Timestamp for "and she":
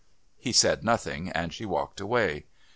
1.29-1.63